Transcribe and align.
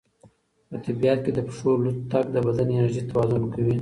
په 0.69 0.75
طبیعت 0.85 1.19
کې 1.23 1.31
د 1.33 1.39
پښو 1.47 1.71
لوڅ 1.83 1.97
تګ 2.11 2.25
د 2.33 2.37
بدن 2.47 2.67
انرژي 2.71 3.03
توازن 3.09 3.43
کوي. 3.53 3.69